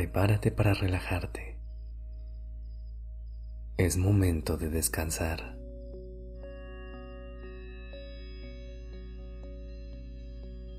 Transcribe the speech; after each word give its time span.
Prepárate 0.00 0.50
para 0.50 0.72
relajarte. 0.72 1.58
Es 3.76 3.98
momento 3.98 4.56
de 4.56 4.70
descansar. 4.70 5.58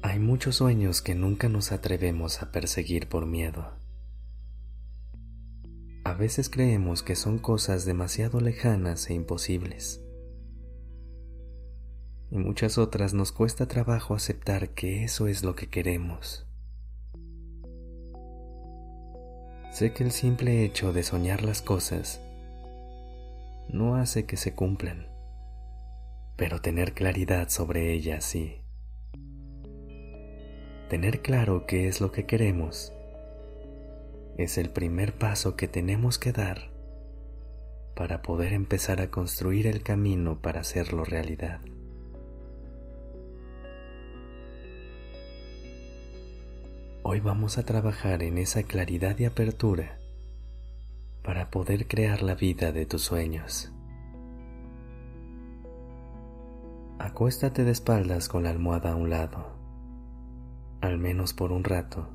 Hay 0.02 0.18
muchos 0.18 0.56
sueños 0.56 1.04
que 1.04 1.14
nunca 1.14 1.50
nos 1.50 1.72
atrevemos 1.72 2.42
a 2.42 2.52
perseguir 2.52 3.10
por 3.10 3.28
miedo. 3.28 3.78
A 6.04 6.16
veces 6.16 6.50
creemos 6.50 7.04
que 7.04 7.16
son 7.16 7.38
cosas 7.38 7.86
demasiado 7.86 8.40
lejanas 8.40 9.08
e 9.12 9.14
imposibles. 9.14 10.02
Y 12.32 12.40
muchas 12.40 12.80
otras 12.80 13.14
nos 13.14 13.32
cuesta 13.32 13.68
trabajo 13.68 14.16
aceptar 14.16 14.70
que 14.70 15.04
eso 15.04 15.28
es 15.28 15.44
lo 15.44 15.56
que 15.56 15.70
queremos. 15.70 16.48
Sé 19.72 19.94
que 19.94 20.04
el 20.04 20.12
simple 20.12 20.66
hecho 20.66 20.92
de 20.92 21.02
soñar 21.02 21.44
las 21.44 21.62
cosas 21.62 22.22
no 23.70 23.96
hace 23.96 24.26
que 24.26 24.36
se 24.36 24.54
cumplan, 24.54 25.08
pero 26.36 26.60
tener 26.60 26.94
claridad 26.94 27.48
sobre 27.48 27.94
ellas 27.94 28.26
sí. 28.26 28.58
Tener 30.90 31.22
claro 31.22 31.66
qué 31.66 31.88
es 31.88 32.02
lo 32.02 32.12
que 32.12 32.26
queremos 32.26 32.92
es 34.38 34.58
el 34.58 34.70
primer 34.72 35.14
paso 35.14 35.56
que 35.56 35.70
tenemos 35.70 36.20
que 36.20 36.34
dar 36.34 36.70
para 37.96 38.22
poder 38.22 38.52
empezar 38.52 39.00
a 39.00 39.10
construir 39.10 39.68
el 39.68 39.84
camino 39.84 40.42
para 40.42 40.62
hacerlo 40.62 41.06
realidad. 41.06 41.62
Hoy 47.04 47.20
vamos 47.20 47.58
a 47.58 47.64
trabajar 47.64 48.22
en 48.22 48.38
esa 48.38 48.64
claridad 48.64 49.18
y 49.20 49.26
apertura 49.26 49.98
para 51.24 51.50
poder 51.50 51.88
crear 51.88 52.22
la 52.22 52.36
vida 52.36 52.72
de 52.72 52.86
tus 52.86 53.02
sueños. 53.02 53.72
Acuéstate 57.00 57.64
de 57.64 57.72
espaldas 57.72 58.30
con 58.30 58.44
la 58.44 58.52
almohada 58.52 58.92
a 58.92 58.96
un 58.96 59.10
lado 59.10 59.62
al 60.82 60.98
menos 60.98 61.34
por 61.34 61.52
un 61.52 61.64
rato, 61.64 62.10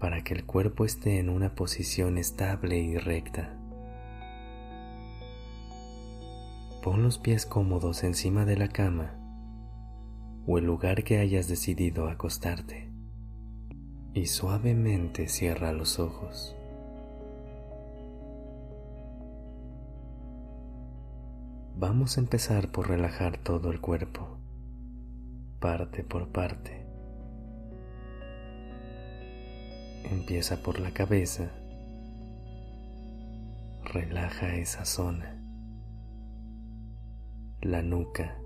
para 0.00 0.22
que 0.22 0.34
el 0.34 0.44
cuerpo 0.44 0.84
esté 0.84 1.18
en 1.18 1.28
una 1.28 1.54
posición 1.54 2.18
estable 2.18 2.78
y 2.78 2.96
recta. 2.96 3.56
Pon 6.82 7.02
los 7.02 7.18
pies 7.18 7.46
cómodos 7.46 8.02
encima 8.02 8.44
de 8.44 8.56
la 8.56 8.68
cama 8.68 9.14
o 10.46 10.58
el 10.58 10.64
lugar 10.64 11.04
que 11.04 11.18
hayas 11.18 11.46
decidido 11.46 12.08
acostarte 12.08 12.87
y 14.14 14.26
suavemente 14.26 15.28
cierra 15.28 15.72
los 15.72 15.98
ojos. 15.98 16.54
Vamos 21.76 22.16
a 22.16 22.20
empezar 22.20 22.72
por 22.72 22.88
relajar 22.88 23.38
todo 23.38 23.70
el 23.70 23.80
cuerpo, 23.80 24.38
parte 25.60 26.02
por 26.02 26.28
parte. 26.28 26.84
Empieza 30.10 30.62
por 30.62 30.80
la 30.80 30.90
cabeza. 30.92 31.50
Relaja 33.84 34.56
esa 34.56 34.84
zona. 34.84 35.40
La 37.60 37.82
nuca. 37.82 38.38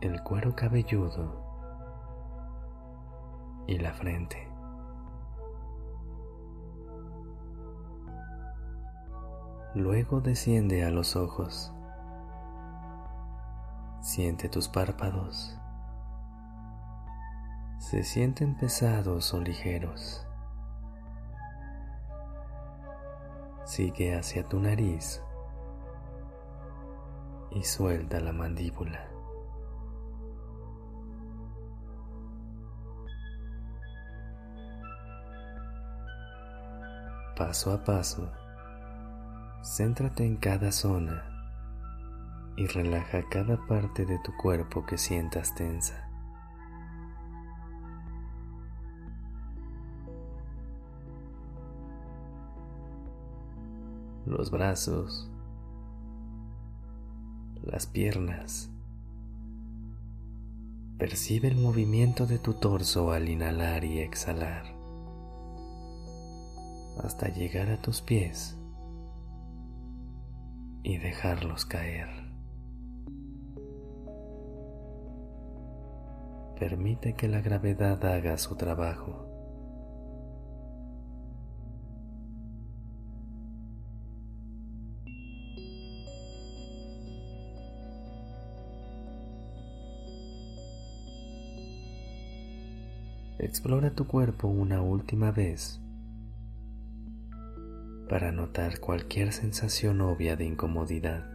El 0.00 0.22
cuero 0.22 0.56
cabelludo. 0.56 1.43
Y 3.66 3.78
la 3.78 3.92
frente. 3.92 4.48
Luego 9.74 10.20
desciende 10.20 10.84
a 10.84 10.90
los 10.90 11.16
ojos. 11.16 11.72
Siente 14.00 14.48
tus 14.48 14.68
párpados 14.68 15.58
se 17.84 18.02
sienten 18.02 18.54
pesados 18.54 19.34
o 19.34 19.40
ligeros. 19.40 20.26
Sigue 23.66 24.16
hacia 24.16 24.42
tu 24.42 24.58
nariz 24.58 25.22
y 27.50 27.62
suelta 27.62 28.20
la 28.20 28.32
mandíbula. 28.32 29.13
Paso 37.36 37.72
a 37.72 37.82
paso, 37.82 38.30
céntrate 39.62 40.24
en 40.24 40.36
cada 40.36 40.70
zona 40.70 41.24
y 42.56 42.66
relaja 42.66 43.28
cada 43.28 43.56
parte 43.66 44.06
de 44.06 44.18
tu 44.20 44.36
cuerpo 44.36 44.86
que 44.86 44.98
sientas 44.98 45.54
tensa. 45.54 46.04
los 54.26 54.50
brazos, 54.50 55.30
las 57.62 57.86
piernas. 57.86 58.70
Percibe 60.98 61.48
el 61.48 61.56
movimiento 61.56 62.26
de 62.26 62.38
tu 62.38 62.54
torso 62.54 63.12
al 63.12 63.28
inhalar 63.28 63.84
y 63.84 63.98
exhalar 63.98 64.73
hasta 67.02 67.28
llegar 67.28 67.70
a 67.70 67.80
tus 67.80 68.00
pies 68.00 68.58
y 70.82 70.98
dejarlos 70.98 71.64
caer. 71.64 72.08
Permite 76.58 77.14
que 77.14 77.28
la 77.28 77.40
gravedad 77.40 78.04
haga 78.04 78.38
su 78.38 78.54
trabajo. 78.54 79.24
Explora 93.38 93.90
tu 93.90 94.06
cuerpo 94.06 94.48
una 94.48 94.80
última 94.80 95.30
vez 95.30 95.83
para 98.14 98.30
notar 98.30 98.78
cualquier 98.78 99.32
sensación 99.32 100.00
obvia 100.00 100.36
de 100.36 100.44
incomodidad. 100.44 101.28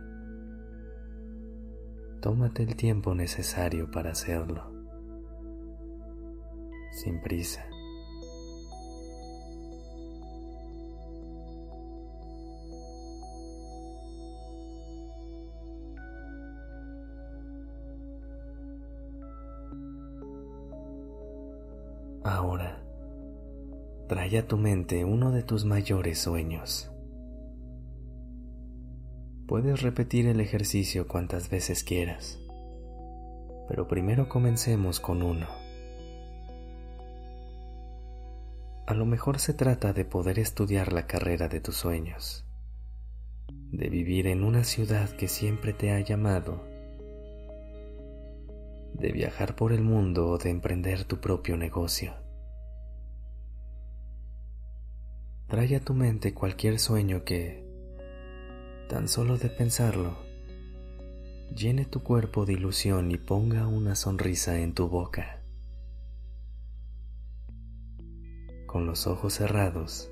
Tómate 2.22 2.64
el 2.64 2.78
tiempo 2.78 3.14
necesario 3.14 3.92
para 3.92 4.12
hacerlo, 4.12 4.72
sin 6.92 7.22
prisa. 7.22 7.66
Ahora, 22.24 22.82
trae 24.10 24.40
a 24.40 24.48
tu 24.48 24.58
mente 24.58 25.06
uno 25.06 25.32
de 25.32 25.44
tus 25.44 25.66
mayores 25.66 26.18
sueños. 26.18 26.92
Puedes 29.48 29.84
repetir 29.84 30.26
el 30.26 30.40
ejercicio 30.40 31.08
cuantas 31.08 31.52
veces 31.52 31.84
quieras, 31.84 32.40
pero 33.68 33.88
primero 33.88 34.28
comencemos 34.28 35.00
con 35.00 35.22
uno. 35.22 35.46
A 38.88 38.96
lo 38.96 39.06
mejor 39.06 39.38
se 39.38 39.54
trata 39.54 39.94
de 39.94 40.06
poder 40.06 40.40
estudiar 40.40 40.92
la 40.92 41.06
carrera 41.06 41.48
de 41.48 41.62
tus 41.62 41.76
sueños, 41.76 42.48
de 43.48 43.90
vivir 43.90 44.26
en 44.26 44.44
una 44.44 44.64
ciudad 44.64 45.08
que 45.12 45.28
siempre 45.28 45.72
te 45.72 45.92
ha 45.92 46.00
llamado 46.00 46.68
de 48.94 49.12
viajar 49.12 49.56
por 49.56 49.72
el 49.72 49.84
mundo 49.84 50.30
o 50.30 50.38
de 50.40 50.50
emprender 50.50 51.04
tu 51.04 51.22
propio 51.22 51.56
negocio. 51.56 52.29
Trae 55.50 55.76
a 55.76 55.80
tu 55.80 55.96
mente 55.96 56.36
cualquier 56.36 56.78
sueño 56.78 57.24
que, 57.24 57.66
tan 58.88 59.08
solo 59.08 59.40
de 59.40 59.50
pensarlo, 59.50 60.16
llene 61.56 61.86
tu 61.86 62.04
cuerpo 62.04 62.46
de 62.46 62.54
ilusión 62.54 63.12
y 63.12 63.18
ponga 63.18 63.66
una 63.66 63.96
sonrisa 63.96 64.60
en 64.60 64.76
tu 64.76 64.88
boca. 64.88 65.42
Con 68.68 68.86
los 68.86 69.08
ojos 69.08 69.34
cerrados 69.34 70.12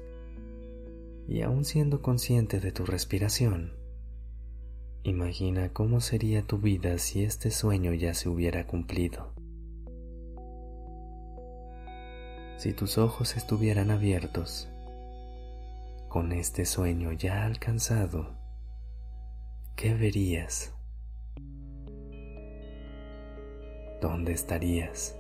y 1.27 1.43
aún 1.43 1.65
siendo 1.65 2.01
consciente 2.01 2.59
de 2.59 2.71
tu 2.71 2.83
respiración, 2.87 3.73
imagina 5.03 5.71
cómo 5.71 6.01
sería 6.01 6.41
tu 6.41 6.57
vida 6.57 6.97
si 6.97 7.23
este 7.23 7.51
sueño 7.51 7.93
ya 7.93 8.15
se 8.15 8.27
hubiera 8.27 8.65
cumplido. 8.65 9.35
Si 12.57 12.73
tus 12.73 12.97
ojos 12.97 13.37
estuvieran 13.37 13.91
abiertos, 13.91 14.67
con 16.17 16.31
este 16.31 16.65
sueño 16.65 17.11
ya 17.11 17.45
alcanzado, 17.45 18.35
¿qué 19.75 19.93
verías? 19.93 20.73
¿Dónde 24.01 24.31
estarías? 24.31 25.15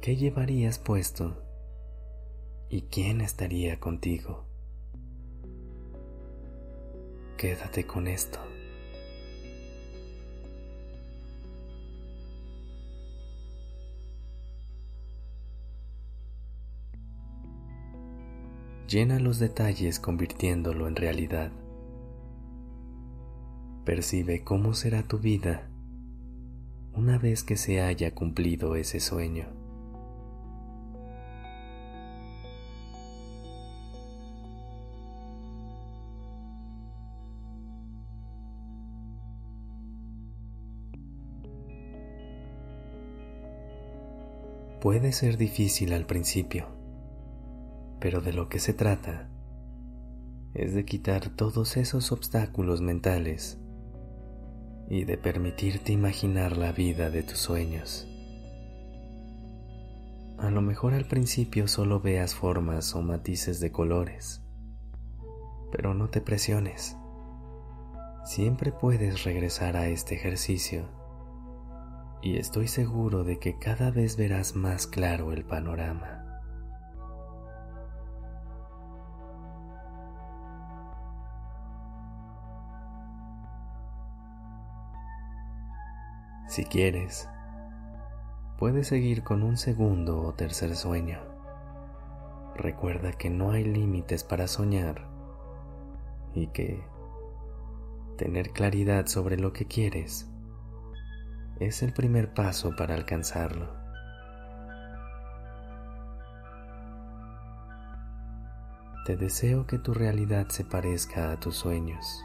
¿Qué 0.00 0.14
llevarías 0.14 0.78
puesto? 0.78 1.42
¿Y 2.70 2.82
quién 2.82 3.20
estaría 3.20 3.80
contigo? 3.80 4.46
Quédate 7.36 7.88
con 7.88 8.06
esto. 8.06 8.38
Llena 18.88 19.18
los 19.18 19.38
detalles 19.38 19.98
convirtiéndolo 19.98 20.86
en 20.86 20.96
realidad. 20.96 21.50
Percibe 23.86 24.44
cómo 24.44 24.74
será 24.74 25.02
tu 25.02 25.18
vida 25.18 25.70
una 26.92 27.18
vez 27.18 27.42
que 27.42 27.56
se 27.56 27.80
haya 27.80 28.14
cumplido 28.14 28.76
ese 28.76 29.00
sueño. 29.00 29.46
Puede 44.80 45.12
ser 45.12 45.38
difícil 45.38 45.94
al 45.94 46.04
principio 46.04 46.83
pero 48.04 48.20
de 48.20 48.34
lo 48.34 48.50
que 48.50 48.58
se 48.58 48.74
trata 48.74 49.30
es 50.52 50.74
de 50.74 50.84
quitar 50.84 51.30
todos 51.30 51.78
esos 51.78 52.12
obstáculos 52.12 52.82
mentales 52.82 53.58
y 54.90 55.04
de 55.04 55.16
permitirte 55.16 55.92
imaginar 55.92 56.58
la 56.58 56.72
vida 56.72 57.08
de 57.08 57.22
tus 57.22 57.38
sueños. 57.38 58.06
A 60.36 60.50
lo 60.50 60.60
mejor 60.60 60.92
al 60.92 61.06
principio 61.06 61.66
solo 61.66 61.98
veas 61.98 62.34
formas 62.34 62.94
o 62.94 63.00
matices 63.00 63.58
de 63.58 63.72
colores, 63.72 64.42
pero 65.72 65.94
no 65.94 66.10
te 66.10 66.20
presiones. 66.20 66.98
Siempre 68.26 68.70
puedes 68.70 69.24
regresar 69.24 69.78
a 69.78 69.88
este 69.88 70.14
ejercicio 70.14 70.90
y 72.20 72.36
estoy 72.36 72.68
seguro 72.68 73.24
de 73.24 73.38
que 73.38 73.58
cada 73.58 73.90
vez 73.90 74.18
verás 74.18 74.54
más 74.54 74.86
claro 74.86 75.32
el 75.32 75.46
panorama. 75.46 76.23
Si 86.54 86.64
quieres, 86.64 87.28
puedes 88.60 88.86
seguir 88.86 89.24
con 89.24 89.42
un 89.42 89.56
segundo 89.56 90.22
o 90.22 90.34
tercer 90.34 90.76
sueño. 90.76 91.18
Recuerda 92.54 93.10
que 93.10 93.28
no 93.28 93.50
hay 93.50 93.64
límites 93.64 94.22
para 94.22 94.46
soñar 94.46 95.08
y 96.32 96.46
que 96.46 96.80
tener 98.16 98.50
claridad 98.50 99.06
sobre 99.06 99.36
lo 99.36 99.52
que 99.52 99.66
quieres 99.66 100.30
es 101.58 101.82
el 101.82 101.92
primer 101.92 102.34
paso 102.34 102.76
para 102.76 102.94
alcanzarlo. 102.94 103.74
Te 109.06 109.16
deseo 109.16 109.66
que 109.66 109.80
tu 109.80 109.92
realidad 109.92 110.46
se 110.50 110.64
parezca 110.64 111.32
a 111.32 111.40
tus 111.40 111.56
sueños. 111.56 112.22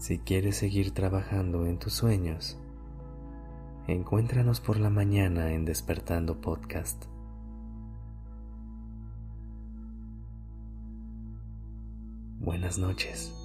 Si 0.00 0.18
quieres 0.18 0.56
seguir 0.56 0.92
trabajando 0.92 1.66
en 1.66 1.78
tus 1.78 1.92
sueños, 1.92 2.56
encuéntranos 3.86 4.58
por 4.58 4.80
la 4.80 4.88
mañana 4.88 5.52
en 5.52 5.66
Despertando 5.66 6.40
Podcast. 6.40 7.04
Buenas 12.38 12.78
noches. 12.78 13.39